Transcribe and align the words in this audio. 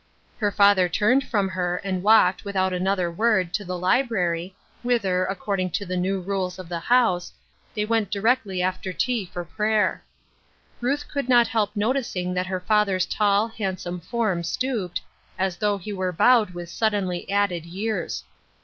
Her 0.39 0.51
father 0.51 0.89
turned 0.89 1.23
from 1.27 1.49
her, 1.49 1.75
and 1.83 2.01
walked, 2.01 2.43
with 2.43 2.55
out 2.55 2.73
another 2.73 3.11
word, 3.11 3.53
to 3.53 3.63
the 3.63 3.77
library, 3.77 4.55
whither, 4.81 5.25
accord 5.25 5.59
ing 5.59 5.69
to 5.69 5.85
the 5.85 5.95
new 5.95 6.19
rules 6.19 6.57
of 6.57 6.69
the 6.69 6.79
house, 6.79 7.31
they 7.75 7.85
went 7.85 8.09
directly 8.09 8.63
after 8.63 8.93
tea, 8.93 9.27
for 9.27 9.45
prayer. 9.45 10.03
Ruth 10.79 11.07
could 11.07 11.29
not 11.29 11.49
help 11.49 11.75
noticing 11.75 12.33
that 12.33 12.47
her 12.47 12.59
father's 12.61 13.05
tall, 13.05 13.47
handsome 13.49 13.99
form 13.99 14.41
stooped, 14.43 14.99
as 15.37 15.57
though 15.57 15.77
he 15.77 15.93
were 15.93 16.11
bowed 16.11 16.55
with 16.55 16.69
suddenly 16.71 17.29
added 17.29 17.67
years. 17.67 18.23